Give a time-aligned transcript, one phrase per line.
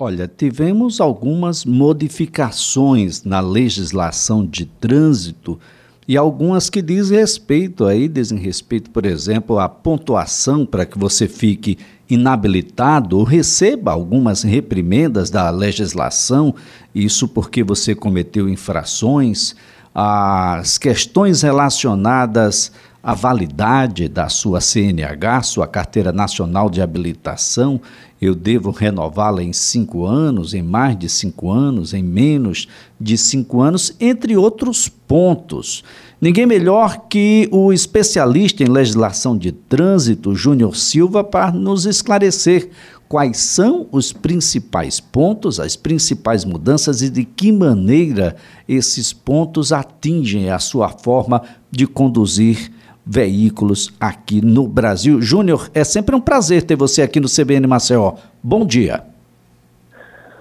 [0.00, 5.58] Olha, tivemos algumas modificações na legislação de trânsito
[6.06, 11.26] e algumas que dizem respeito aí, dizem respeito, por exemplo, à pontuação para que você
[11.26, 11.76] fique
[12.08, 16.54] inabilitado ou receba algumas reprimendas da legislação,
[16.94, 19.56] isso porque você cometeu infrações,
[19.92, 22.70] as questões relacionadas
[23.02, 27.80] à validade da sua CNH, sua Carteira Nacional de Habilitação,
[28.20, 32.66] eu devo renová-la em cinco anos, em mais de cinco anos, em menos
[33.00, 35.84] de cinco anos, entre outros pontos.
[36.20, 42.70] Ninguém melhor que o especialista em legislação de trânsito, Júnior Silva, para nos esclarecer
[43.08, 48.34] quais são os principais pontos, as principais mudanças e de que maneira
[48.68, 52.72] esses pontos atingem a sua forma de conduzir
[53.08, 55.20] veículos aqui no Brasil.
[55.22, 58.14] Júnior, é sempre um prazer ter você aqui no CBN Maceió.
[58.42, 59.02] Bom dia.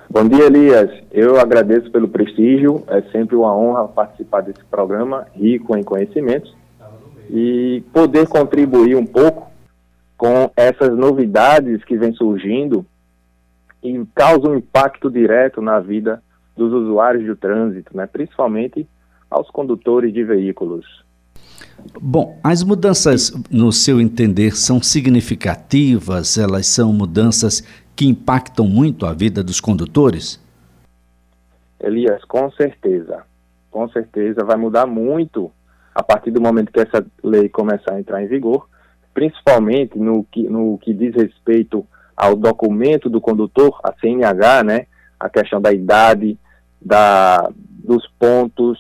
[0.10, 0.92] Bom dia, Elias.
[1.12, 2.84] Eu agradeço pelo prestígio.
[2.88, 6.54] É sempre uma honra participar desse programa rico em conhecimentos
[7.30, 9.50] e poder contribuir um pouco
[10.18, 12.86] com essas novidades que vêm surgindo
[13.84, 16.22] e causam um impacto direto na vida
[16.56, 18.08] dos usuários do trânsito, né?
[18.08, 18.88] principalmente
[19.30, 21.07] aos condutores de veículos.
[22.02, 26.38] Bom, as mudanças, no seu entender, são significativas?
[26.38, 27.62] Elas são mudanças
[27.96, 30.40] que impactam muito a vida dos condutores?
[31.80, 33.24] Elias, com certeza.
[33.72, 35.52] Com certeza vai mudar muito
[35.94, 38.70] a partir do momento que essa lei começar a entrar em vigor,
[39.14, 44.88] principalmente no que, no que diz respeito ao documento do condutor, a CNH, né?
[45.20, 46.38] A questão da idade,
[46.80, 47.50] da,
[47.84, 48.80] dos pontos,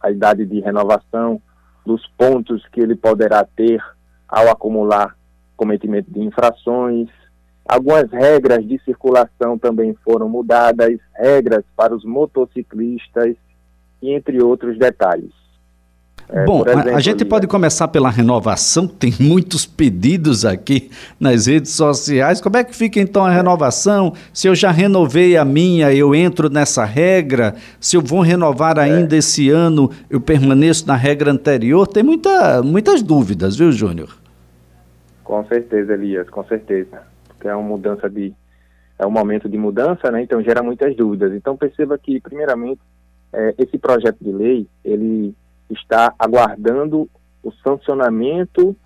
[0.00, 1.40] a idade de renovação,
[1.84, 3.82] dos pontos que ele poderá ter
[4.28, 5.16] ao acumular
[5.56, 7.08] cometimento de infrações.
[7.66, 13.36] Algumas regras de circulação também foram mudadas, regras para os motociclistas,
[14.02, 15.32] e entre outros detalhes.
[16.28, 20.90] É, Bom, exemplo, a, gente pode começar pela renovação, tem muitos pedidos aqui
[21.20, 22.40] nas redes sociais.
[22.40, 24.14] Como é que fica então a renovação?
[24.32, 27.54] Se eu já renovei a minha, eu entro nessa regra?
[27.78, 29.18] Se eu vou renovar ainda é.
[29.18, 31.86] esse ano, eu permaneço na regra anterior?
[31.86, 34.16] Tem muita, muitas dúvidas, viu, Júnior?
[35.22, 37.02] Com certeza, Elias, com certeza.
[37.28, 38.32] Porque é uma mudança de.
[38.98, 40.22] É um momento de mudança, né?
[40.22, 41.32] Então gera muitas dúvidas.
[41.34, 42.80] Então perceba que, primeiramente,
[43.32, 45.34] é, esse projeto de lei, ele
[45.70, 47.08] está aguardando
[47.42, 48.76] o sancionamento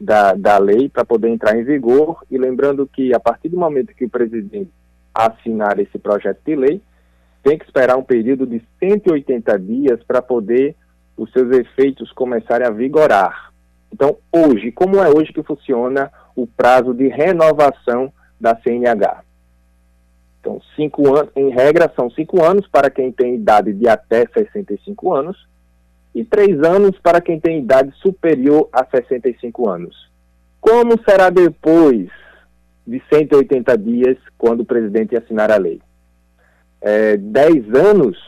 [0.00, 2.24] da, da lei para poder entrar em vigor.
[2.30, 4.70] E lembrando que, a partir do momento que o presidente
[5.14, 6.82] assinar esse projeto de lei,
[7.42, 10.76] tem que esperar um período de 180 dias para poder
[11.16, 13.52] os seus efeitos começarem a vigorar.
[13.92, 19.24] Então, hoje, como é hoje que funciona o prazo de renovação da CNH?
[20.40, 25.14] Então, cinco anos, em regra, são cinco anos para quem tem idade de até 65
[25.14, 25.48] anos
[26.18, 30.10] e três anos para quem tem idade superior a 65 anos.
[30.60, 32.08] Como será depois
[32.84, 35.80] de 180 dias, quando o presidente assinar a lei?
[36.80, 38.18] É, 10 anos,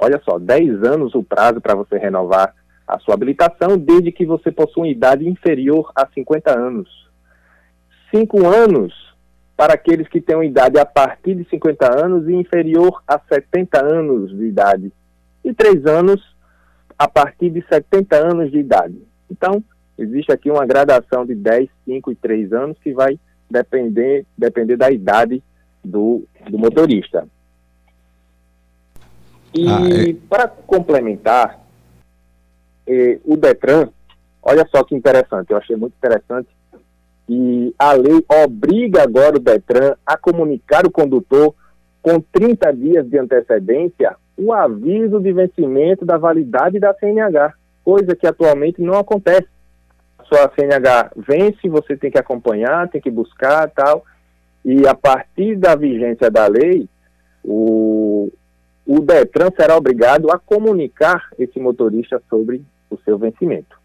[0.00, 2.52] olha só, 10 anos o prazo para você renovar
[2.84, 6.88] a sua habilitação, desde que você possua uma idade inferior a 50 anos.
[8.12, 8.92] 5 anos
[9.56, 13.80] para aqueles que têm uma idade a partir de 50 anos e inferior a 70
[13.80, 14.92] anos de idade.
[15.44, 16.36] E 3 anos
[16.98, 19.00] a partir de 70 anos de idade.
[19.30, 19.62] Então,
[19.96, 24.90] existe aqui uma gradação de 10, 5 e 3 anos que vai depender, depender da
[24.90, 25.42] idade
[25.84, 27.26] do, do motorista.
[29.54, 30.14] E ah, é...
[30.28, 31.60] para complementar,
[32.86, 33.88] eh, o Detran,
[34.42, 36.48] olha só que interessante, eu achei muito interessante,
[37.28, 41.54] e a lei obriga agora o Detran a comunicar o condutor
[42.00, 47.52] com 30 dias de antecedência o aviso de vencimento da validade da CNH,
[47.84, 49.48] coisa que atualmente não acontece.
[50.18, 54.04] A sua CNH vence, você tem que acompanhar, tem que buscar tal,
[54.64, 56.88] e a partir da vigência da lei,
[57.42, 58.30] o,
[58.86, 63.76] o DETRAN será obrigado a comunicar esse motorista sobre o seu vencimento.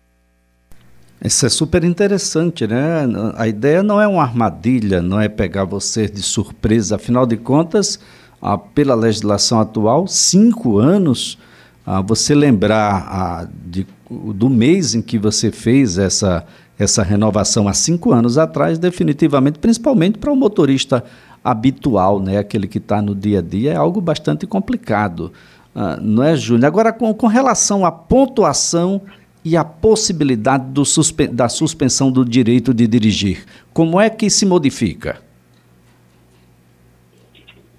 [1.24, 3.06] Isso é super interessante, né?
[3.38, 7.98] A ideia não é uma armadilha, não é pegar você de surpresa, afinal de contas,
[8.44, 11.38] ah, pela legislação atual, cinco anos,
[11.86, 16.46] ah, você lembrar ah, de, do mês em que você fez essa,
[16.78, 21.06] essa renovação há cinco anos atrás, definitivamente, principalmente para o motorista
[21.42, 25.32] habitual, né, aquele que está no dia a dia, é algo bastante complicado.
[25.74, 26.66] Ah, não é, Júnior?
[26.66, 29.02] Agora, com, com relação à pontuação
[29.46, 35.22] e a possibilidade suspe da suspensão do direito de dirigir, como é que se modifica?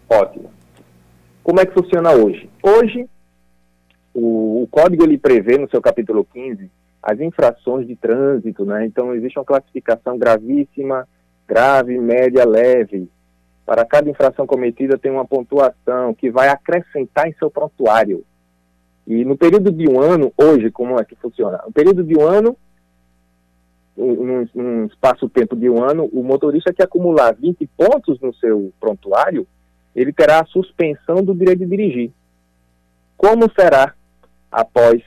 [0.08, 0.53] Ótimo.
[1.44, 2.48] Como é que funciona hoje?
[2.62, 3.06] Hoje,
[4.14, 6.70] o, o, código ele prevê no seu capítulo 15
[7.02, 8.86] as infrações de trânsito, né?
[8.86, 11.06] Então existe uma classificação gravíssima,
[11.46, 13.10] grave, média, leve.
[13.66, 18.24] Para cada infração cometida tem uma pontuação que vai acrescentar em seu prontuário.
[19.06, 21.60] E no período de um ano, hoje, como é que funciona?
[21.66, 22.56] No período de um ano,
[23.94, 29.46] num, espaço-tempo de um ano, o motorista que acumular 20 pontos no seu prontuário,
[29.94, 32.10] ele terá a suspensão do direito de dirigir.
[33.16, 33.94] Como será
[34.50, 35.02] após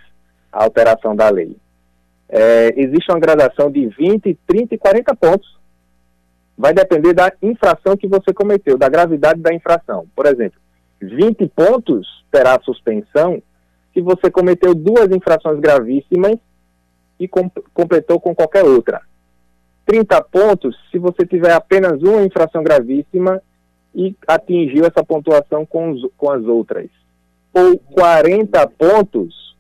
[0.52, 1.58] a alteração da lei?
[2.30, 5.58] É, existe uma gradação de 20, 30 e 40 pontos.
[6.58, 10.08] Vai depender da infração que você cometeu, da gravidade da infração.
[10.16, 10.60] Por exemplo,
[11.02, 13.42] 20 pontos terá suspensão
[13.94, 16.38] se você cometeu duas infrações gravíssimas
[17.20, 19.02] e com, completou com qualquer outra.
[19.86, 23.42] 30 pontos se você tiver apenas uma infração gravíssima
[23.98, 26.88] e atingiu essa pontuação com, os, com as outras.
[27.52, 29.56] Ou 40 pontos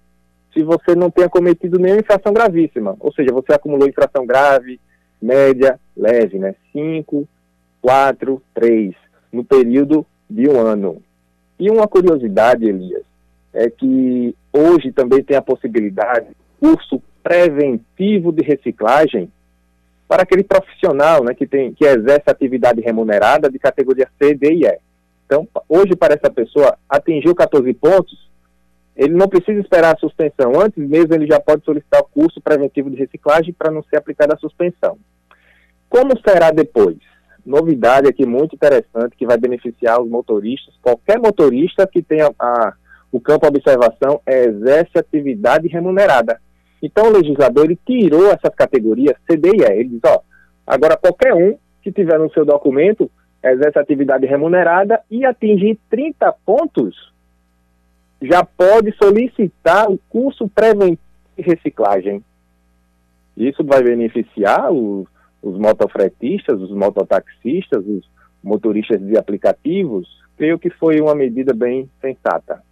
[0.53, 2.95] se você não tenha cometido nenhuma infração gravíssima.
[2.99, 4.79] Ou seja, você acumulou infração grave,
[5.19, 6.53] média, leve, né?
[6.71, 7.27] 5,
[7.81, 8.93] 4, 3,
[9.33, 11.01] no período de um ano.
[11.59, 13.03] E uma curiosidade, Elias,
[13.51, 16.27] é que hoje também tem a possibilidade,
[16.59, 19.31] curso preventivo de reciclagem
[20.07, 24.65] para aquele profissional né, que, tem, que exerce atividade remunerada de categoria C, D e
[24.65, 24.77] E.
[25.25, 28.27] Então, hoje, para essa pessoa, atingiu 14 pontos,
[28.95, 30.59] ele não precisa esperar a suspensão.
[30.59, 34.33] Antes mesmo, ele já pode solicitar o curso preventivo de reciclagem para não ser aplicada
[34.33, 34.97] a suspensão.
[35.89, 36.97] Como será depois?
[37.45, 40.73] Novidade aqui muito interessante que vai beneficiar os motoristas.
[40.81, 42.73] Qualquer motorista que tenha a,
[43.11, 46.41] o campo observação exerce atividade remunerada.
[46.81, 49.79] Então o legislador ele tirou essas categorias C, D e E.
[49.79, 50.21] Ele diz, ó,
[50.65, 53.09] agora qualquer um que tiver no seu documento
[53.43, 57.13] exerce atividade remunerada e atingir 30 pontos
[58.21, 60.99] já pode solicitar o curso preventivo
[61.37, 62.23] de reciclagem.
[63.35, 65.07] Isso vai beneficiar os,
[65.41, 68.09] os motofretistas, os mototaxistas, os
[68.43, 70.07] motoristas de aplicativos.
[70.35, 72.63] Creio que foi uma medida bem sensata.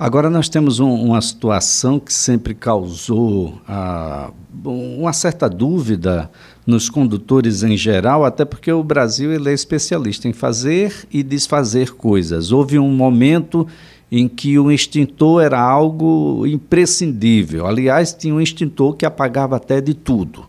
[0.00, 4.30] Agora nós temos um, uma situação que sempre causou ah,
[4.64, 6.30] uma certa dúvida
[6.66, 11.92] nos condutores em geral, até porque o Brasil ele é especialista em fazer e desfazer
[11.92, 12.50] coisas.
[12.50, 13.68] Houve um momento
[14.10, 17.66] em que o extintor era algo imprescindível.
[17.66, 20.46] Aliás, tinha um extintor que apagava até de tudo.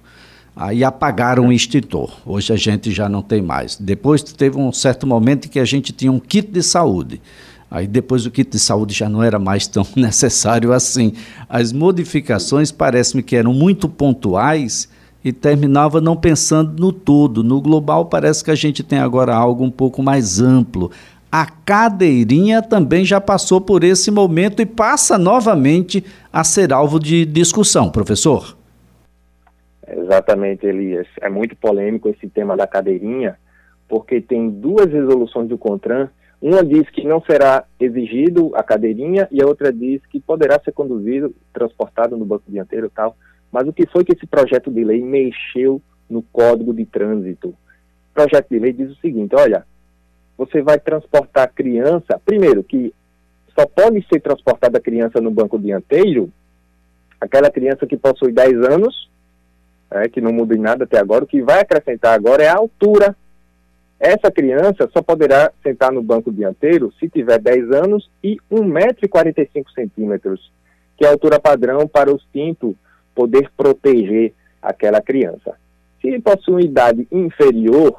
[0.55, 2.09] Aí apagaram o extintor.
[2.25, 3.75] Hoje a gente já não tem mais.
[3.75, 7.21] Depois teve um certo momento em que a gente tinha um kit de saúde.
[7.71, 11.13] Aí depois o kit de saúde já não era mais tão necessário assim.
[11.49, 14.87] As modificações parece-me que eram muito pontuais
[15.23, 17.41] e terminava não pensando no todo.
[17.41, 20.91] No global parece que a gente tem agora algo um pouco mais amplo
[21.31, 27.25] a cadeirinha também já passou por esse momento e passa novamente a ser alvo de
[27.25, 28.57] discussão, professor.
[29.87, 31.07] Exatamente, Elias.
[31.21, 33.37] É muito polêmico esse tema da cadeirinha,
[33.87, 36.09] porque tem duas resoluções do CONTRAN.
[36.41, 40.71] Uma diz que não será exigido a cadeirinha e a outra diz que poderá ser
[40.71, 43.15] conduzido, transportado no banco dianteiro e tal.
[43.51, 47.49] Mas o que foi que esse projeto de lei mexeu no Código de Trânsito?
[47.49, 49.65] O projeto de lei diz o seguinte: olha,
[50.37, 52.93] você vai transportar criança, primeiro que
[53.57, 56.31] só pode ser transportada a criança no banco dianteiro
[57.21, 59.09] aquela criança que possui 10 anos,
[59.91, 62.57] é, que não muda em nada até agora, o que vai acrescentar agora é a
[62.57, 63.15] altura.
[64.03, 70.39] Essa criança só poderá sentar no banco dianteiro se tiver 10 anos e 1,45m,
[70.97, 72.75] que é a altura padrão para o cinto
[73.13, 75.55] poder proteger aquela criança.
[76.01, 77.95] Se possui uma idade inferior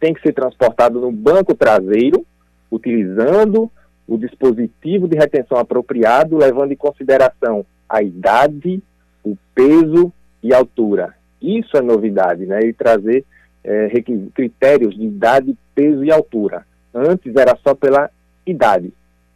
[0.00, 2.24] tem que ser transportado no banco traseiro,
[2.70, 3.70] utilizando
[4.06, 8.82] o dispositivo de retenção apropriado, levando em consideração a idade,
[9.24, 10.12] o peso
[10.42, 11.14] e a altura.
[11.40, 12.60] Isso é novidade, né?
[12.64, 13.24] E trazer
[13.68, 13.90] é,
[14.34, 16.66] critérios de idade, peso e altura.
[16.94, 18.10] Antes era só pela
[18.46, 18.90] idade.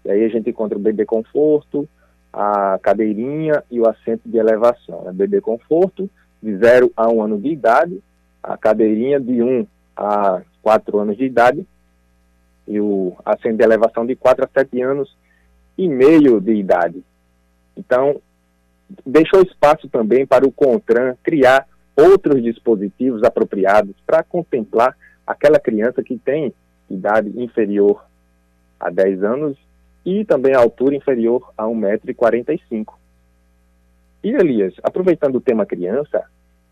[0.07, 1.87] E aí a gente encontra o bebê conforto,
[2.33, 5.03] a cadeirinha e o assento de elevação.
[5.03, 5.13] Né?
[5.13, 6.09] Bebê conforto,
[6.43, 8.03] de 0 a 1 um ano de idade,
[8.43, 11.67] a cadeirinha de 1 um a 4 anos de idade
[12.67, 15.15] e o assento de elevação de 4 a 7 anos
[15.77, 17.05] e meio de idade.
[17.77, 18.19] Então,
[19.05, 24.97] deixou espaço também para o CONTRAN criar outros dispositivos apropriados para contemplar
[25.27, 26.53] aquela criança que tem
[26.91, 28.05] idade inferior
[28.79, 29.57] a 10 anos
[30.05, 32.87] e também a altura inferior a 1,45m.
[34.25, 36.25] E Elias, aproveitando o tema criança,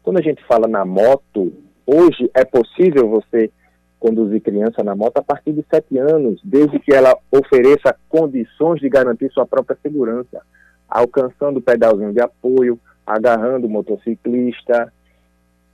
[0.03, 1.53] quando a gente fala na moto,
[1.87, 3.51] hoje é possível você
[3.99, 8.89] conduzir criança na moto a partir de sete anos, desde que ela ofereça condições de
[8.89, 10.41] garantir sua própria segurança,
[10.89, 14.93] alcançando o pedalzinho de apoio, agarrando o motociclista.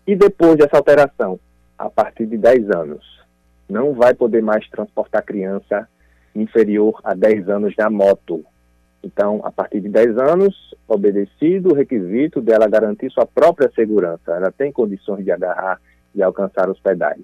[0.06, 1.38] E depois dessa alteração,
[1.78, 3.04] a partir de 10 anos,
[3.68, 5.88] não vai poder mais transportar criança
[6.34, 8.44] inferior a 10 anos na moto.
[9.02, 14.50] Então, a partir de 10 anos, obedecido o requisito dela garantir sua própria segurança, ela
[14.50, 15.80] tem condições de agarrar
[16.14, 17.20] e alcançar os pedais.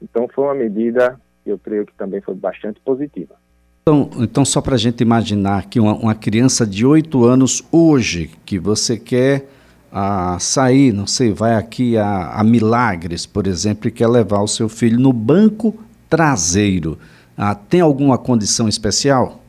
[0.00, 3.34] Então, foi uma medida que eu creio que também foi bastante positiva.
[3.82, 8.30] Então, então só para a gente imaginar que uma, uma, criança de 8 anos hoje,
[8.44, 9.46] que você quer
[9.92, 14.48] ah, sair, não sei, vai aqui a, a, Milagres, por exemplo, e quer levar o
[14.48, 15.74] seu filho no banco
[16.08, 16.98] traseiro,
[17.36, 19.40] ah, tem alguma condição especial?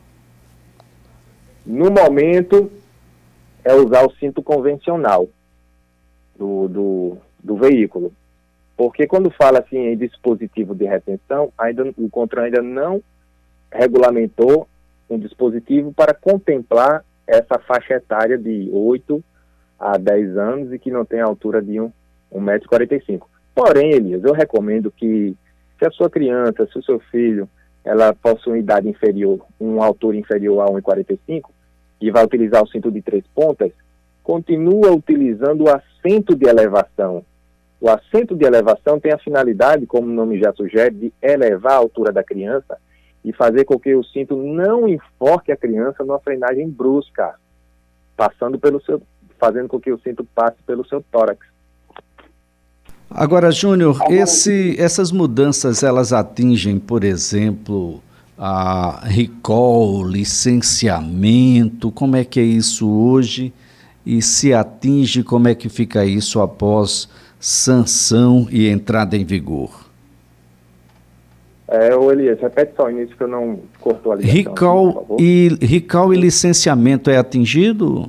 [1.64, 2.70] No momento,
[3.64, 5.28] é usar o cinto convencional
[6.36, 8.12] do, do, do veículo.
[8.76, 13.02] Porque quando fala assim em dispositivo de retenção, ainda, o CONTRAN ainda não
[13.70, 14.66] regulamentou
[15.08, 19.22] um dispositivo para contemplar essa faixa etária de 8
[19.82, 21.72] a 10 anos e que não tem a altura de
[22.32, 23.22] 1,45m.
[23.52, 25.36] Porém, Elias, eu recomendo que
[25.76, 27.48] se a sua criança, se o seu filho,
[27.84, 31.42] ela possui uma idade inferior, uma altura inferior a 1,45
[32.00, 33.72] e vai utilizar o cinto de três pontas,
[34.22, 37.24] continua utilizando o assento de elevação,
[37.80, 41.78] o assento de elevação tem a finalidade, como o nome já sugere, de elevar a
[41.78, 42.78] altura da criança
[43.24, 47.34] e fazer com que o cinto não enforque a criança numa frenagem brusca,
[48.16, 49.02] passando pelo seu,
[49.42, 51.44] fazendo com que o cinto passe pelo seu tórax.
[53.10, 58.00] Agora, Júnior, esse, essas mudanças elas atingem, por exemplo,
[58.38, 63.52] a recall, licenciamento, como é que é isso hoje?
[64.06, 67.08] E se atinge, como é que fica isso após
[67.40, 69.90] sanção e entrada em vigor?
[71.66, 74.36] É, o Elias, repete só o início que eu não cortou a ligação.
[74.36, 78.08] Recall, e, recall e licenciamento é atingido?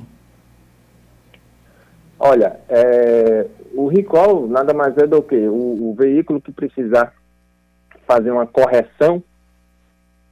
[2.26, 7.12] Olha, é, o recall nada mais é do que o, o veículo que precisar
[8.06, 9.22] fazer uma correção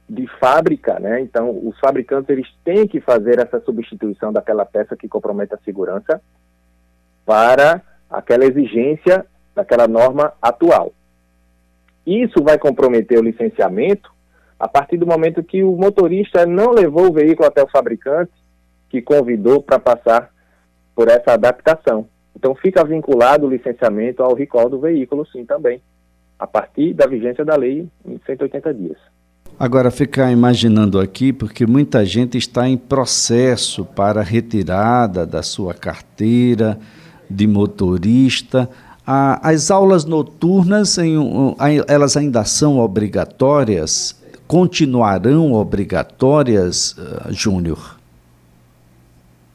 [0.09, 1.21] de fábrica, né?
[1.21, 6.19] Então, os fabricantes eles têm que fazer essa substituição daquela peça que compromete a segurança
[7.23, 9.23] para aquela exigência
[9.53, 10.91] daquela norma atual.
[12.07, 14.11] Isso vai comprometer o licenciamento
[14.59, 18.33] a partir do momento que o motorista não levou o veículo até o fabricante
[18.89, 20.33] que convidou para passar
[20.95, 22.07] por essa adaptação.
[22.35, 25.81] Então fica vinculado o licenciamento ao recall do veículo, sim, também,
[26.37, 28.97] a partir da vigência da lei em 180 dias.
[29.59, 36.79] Agora, ficar imaginando aqui, porque muita gente está em processo para retirada da sua carteira,
[37.29, 38.69] de motorista.
[39.05, 40.97] as aulas noturnas,
[41.87, 44.21] elas ainda são obrigatórias?
[44.47, 47.97] Continuarão obrigatórias, uh, Júnior?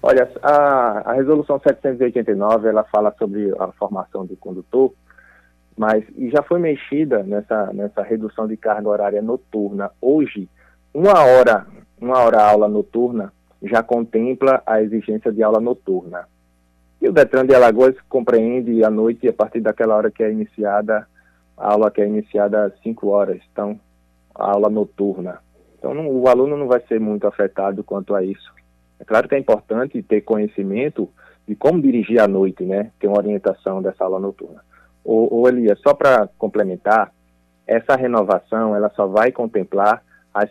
[0.02, 4.92] Olha, a, a resolução 789, ela fala sobre a formação do condutor,
[5.76, 9.90] mas já foi mexida nessa, nessa redução de carga horária noturna.
[10.00, 10.48] Hoje,
[10.94, 11.66] uma hora,
[12.00, 16.28] uma hora aula noturna já contempla a exigência de aula noturna.
[17.00, 21.06] E o Detran de Alagoas compreende a noite a partir daquela hora que é iniciada,
[21.56, 23.78] a aula que é iniciada às 5 horas, então,
[24.34, 25.40] a aula noturna.
[25.78, 28.52] Então, não, o aluno não vai ser muito afetado quanto a isso.
[29.00, 31.08] É claro que é importante ter conhecimento
[31.46, 32.90] de como dirigir à noite, né?
[32.98, 34.62] Ter uma orientação dessa aula noturna.
[35.04, 37.10] Ou, Elias, só para complementar,
[37.66, 40.02] essa renovação, ela só vai contemplar,
[40.34, 40.50] as,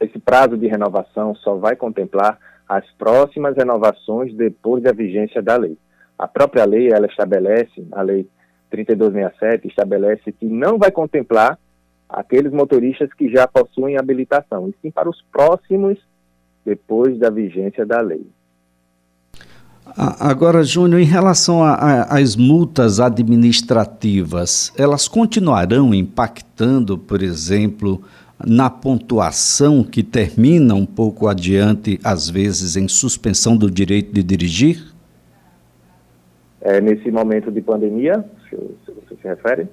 [0.00, 5.76] esse prazo de renovação só vai contemplar as próximas renovações depois da vigência da lei.
[6.18, 8.28] A própria lei, ela estabelece, a lei
[8.70, 11.58] 3267 estabelece que não vai contemplar
[12.08, 15.98] aqueles motoristas que já possuem habilitação, e sim para os próximos
[16.68, 18.26] depois da vigência da lei.
[19.96, 28.02] Agora, Júnior, em relação às multas administrativas, elas continuarão impactando, por exemplo,
[28.46, 34.92] na pontuação que termina um pouco adiante, às vezes, em suspensão do direito de dirigir?
[36.60, 39.66] É, nesse momento de pandemia, se, você se refere?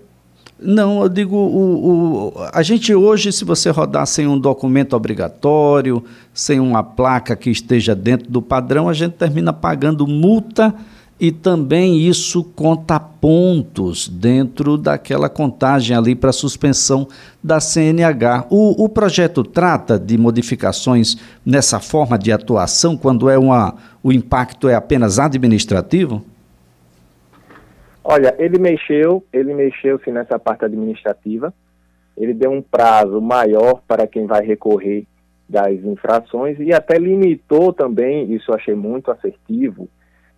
[0.57, 6.03] Não, eu digo, o, o, a gente hoje, se você rodar sem um documento obrigatório,
[6.33, 10.73] sem uma placa que esteja dentro do padrão, a gente termina pagando multa
[11.19, 17.07] e também isso conta pontos dentro daquela contagem ali para suspensão
[17.43, 18.47] da CNH.
[18.49, 24.67] O, o, projeto trata de modificações nessa forma de atuação quando é uma, o impacto
[24.67, 26.23] é apenas administrativo?
[28.07, 31.51] Olha, ele mexeu, ele mexeu sim nessa parte administrativa,
[32.15, 35.07] ele deu um prazo maior para quem vai recorrer
[35.49, 39.89] das infrações e até limitou também, isso achei muito assertivo,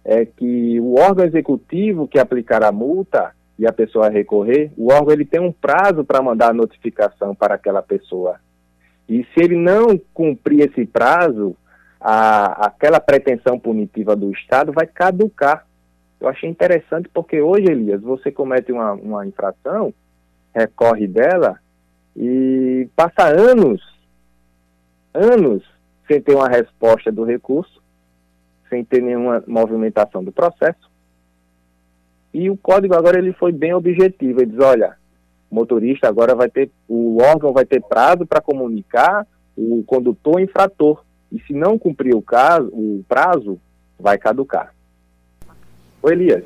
[0.05, 5.11] é que o órgão executivo que aplicar a multa e a pessoa recorrer, o órgão
[5.11, 8.39] ele tem um prazo para mandar a notificação para aquela pessoa.
[9.09, 11.53] E se ele não cumprir esse prazo,
[11.99, 15.67] a, aquela pretensão punitiva do Estado vai caducar.
[16.19, 19.93] Eu achei interessante porque hoje, Elias, você comete uma, uma infração,
[20.53, 21.59] recorre dela
[22.15, 23.81] e passa anos,
[25.13, 25.63] anos
[26.07, 27.81] sem ter uma resposta do recurso,
[28.69, 30.89] sem ter nenhuma movimentação do processo.
[32.33, 34.41] E o código agora ele foi bem objetivo.
[34.41, 34.97] Ele diz, olha,
[35.49, 41.03] o motorista agora vai ter, o órgão vai ter prazo para comunicar o condutor infrator.
[41.31, 43.59] E se não cumprir o, caso, o prazo,
[43.99, 44.73] vai caducar.
[46.07, 46.45] Ô Elias.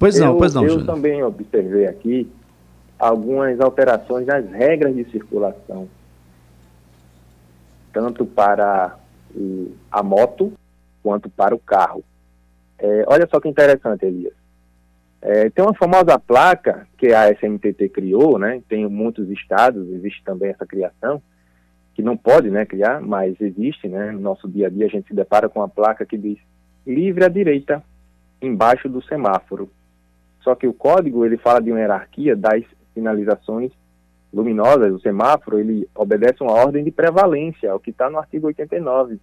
[0.00, 0.66] Pois não, eu, pois não.
[0.66, 2.28] Eu também observei aqui
[2.98, 5.88] algumas alterações nas regras de circulação,
[7.92, 8.98] tanto para
[9.32, 10.52] o, a moto
[11.04, 12.02] quanto para o carro.
[12.80, 14.34] É, olha só que interessante, Elias.
[15.22, 18.60] É, tem uma famosa placa que a SMTT criou, né?
[18.68, 21.22] Tem muitos estados, existe também essa criação,
[21.94, 24.10] que não pode né, criar, mas existe, né?
[24.10, 26.38] No nosso dia a dia a gente se depara com uma placa que diz
[26.84, 27.84] livre à direita,
[28.40, 29.70] embaixo do semáforo.
[30.42, 33.72] Só que o código, ele fala de uma hierarquia das sinalizações
[34.32, 39.18] luminosas, o semáforo, ele obedece uma ordem de prevalência, o que está no artigo 89.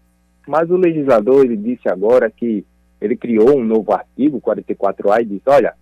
[0.47, 2.65] Mas o legislador, ele disse agora que
[2.99, 5.73] ele criou um novo artigo, 44A, e disse, olha,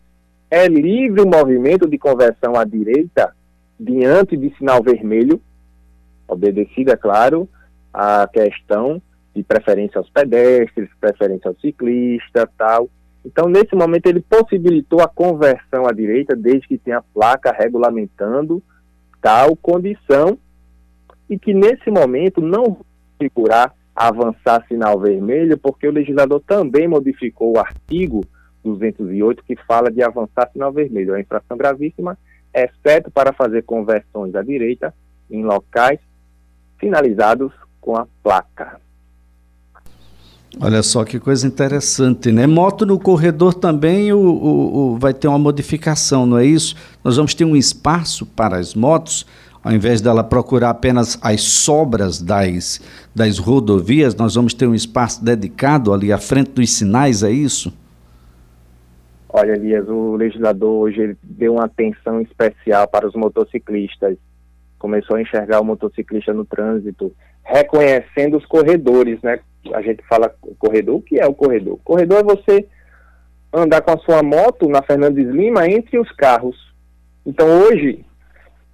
[0.49, 3.33] é livre o movimento de conversão à direita
[3.79, 5.41] diante de sinal vermelho,
[6.27, 7.47] obedecida, é claro,
[7.93, 9.01] a questão
[9.35, 12.89] de preferência aos pedestres, preferência ao ciclista, tal.
[13.25, 18.61] Então, nesse momento, ele possibilitou a conversão à direita, desde que tenha placa regulamentando
[19.21, 20.37] tal condição,
[21.27, 22.77] e que nesse momento não
[23.19, 28.23] figurar avançar sinal vermelho, porque o legislador também modificou o artigo
[28.63, 31.15] 208 que fala de avançar sinal vermelho.
[31.15, 32.17] É infração gravíssima,
[32.53, 34.93] exceto para fazer conversões à direita
[35.31, 35.99] em locais
[36.77, 38.79] finalizados com a placa.
[40.59, 42.47] Olha só que coisa interessante, né?
[42.47, 46.75] Moto no corredor também o, o, o, vai ter uma modificação, não é isso?
[47.03, 49.25] Nós vamos ter um espaço para as motos,
[49.61, 52.79] ao invés dela procurar apenas as sobras das,
[53.13, 57.73] das rodovias, nós vamos ter um espaço dedicado ali à frente dos sinais, é isso?
[59.27, 64.15] Olha, Elias, o legislador hoje deu uma atenção especial para os motociclistas.
[64.79, 67.11] Começou a enxergar o motociclista no trânsito,
[67.43, 69.39] reconhecendo os corredores, né?
[69.73, 71.79] A gente fala corredor, o que é o corredor?
[71.83, 72.67] Corredor é você
[73.53, 76.55] andar com a sua moto na Fernandes Lima entre os carros.
[77.25, 78.05] Então hoje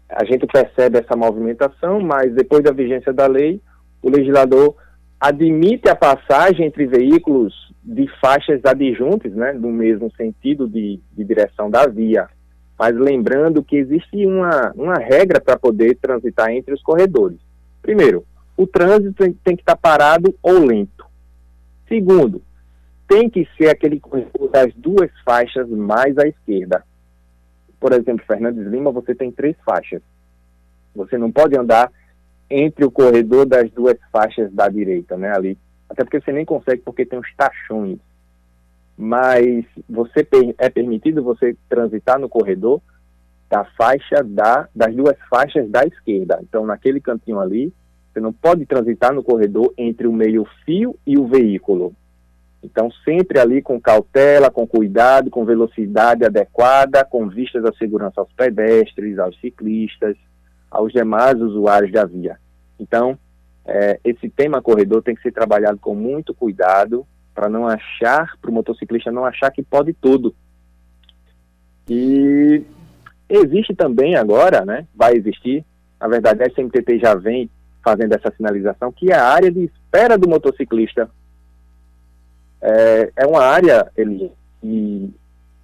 [0.10, 3.62] a gente percebe essa movimentação, mas depois da vigência da lei,
[4.02, 4.76] o legislador
[5.20, 11.70] admite a passagem entre veículos de faixas adjuntas, né, no mesmo sentido de, de direção
[11.70, 12.28] da via.
[12.78, 17.38] Mas lembrando que existe uma, uma regra para poder transitar entre os corredores.
[17.82, 18.26] Primeiro,
[18.62, 21.04] o trânsito tem, que estar parado ou lento.
[21.88, 22.44] Segundo,
[23.08, 26.84] tem que ser aquele corredor das duas faixas mais à esquerda.
[27.80, 30.04] Por exemplo, Fernandes Lima, você tem três faixas.
[30.96, 31.92] Você não pode andar
[32.52, 35.58] entre o corredor das duas faixas da direita, né, ali.
[35.90, 37.98] Até porque você nem consegue porque tem os tachões.
[38.96, 40.28] Mas você
[40.60, 42.80] é permitido você transitar no corredor
[43.50, 46.40] da faixa da, das duas faixas da esquerda.
[46.44, 47.74] Então, naquele cantinho ali,
[48.12, 51.96] você não pode transitar no corredor entre o meio-fio e o veículo.
[52.64, 58.32] Então, sempre ali com cautela, com cuidado, com velocidade adequada, com vistas à segurança aos
[58.34, 60.16] pedestres, aos ciclistas,
[60.70, 62.38] aos demais usuários da via.
[62.80, 63.18] Então,
[63.66, 68.52] é, esse tema corredor tem que ser trabalhado com muito cuidado para não achar, para
[68.52, 70.36] o motociclista não achar que pode tudo.
[71.90, 72.64] E
[73.28, 75.66] existe também agora, né, vai existir,
[76.00, 77.50] na verdade a SMTT já vem
[77.84, 81.10] fazendo essa sinalização, que é a área de espera do motociclista.
[82.62, 84.32] É, é uma área, ele,
[84.64, 85.10] e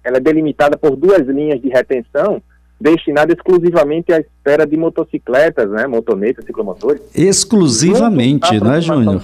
[0.02, 2.42] ela é delimitada por duas linhas de retenção
[2.80, 7.02] destinada exclusivamente à espera de motocicletas, né, motonetas, ciclomotores.
[7.14, 9.20] Exclusivamente, não é, Júnior?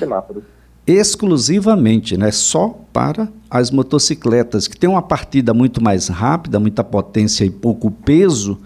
[0.86, 7.44] Exclusivamente, né, só para as motocicletas, que tem uma partida muito mais rápida, muita potência
[7.44, 8.60] e pouco peso,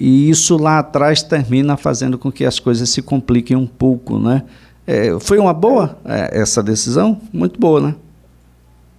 [0.00, 4.42] e isso lá atrás termina fazendo com que as coisas se compliquem um pouco, né?
[4.86, 7.20] É, foi uma boa é, essa decisão?
[7.32, 7.94] Muito boa, né?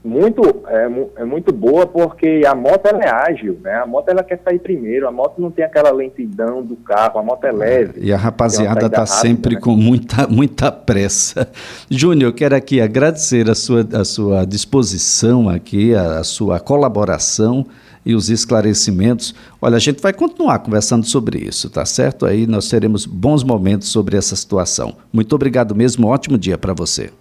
[0.04, 3.76] muito é, é, muito boa porque a moto ela é ágil, né?
[3.76, 7.24] A moto ela quer sair primeiro, a moto não tem aquela lentidão do carro, a
[7.24, 8.02] moto é leve.
[8.02, 9.62] E a rapaziada está sempre né?
[9.62, 11.48] com muita muita pressa.
[11.90, 17.66] Júnior, quero aqui agradecer a sua a sua disposição aqui, a, a sua colaboração
[18.06, 19.34] e os esclarecimentos.
[19.62, 22.26] Olha, a gente vai continuar conversando sobre isso, tá certo?
[22.26, 24.96] Aí nós teremos bons momentos sobre essa situação.
[25.12, 27.12] Muito obrigado mesmo, ótimo dia para você.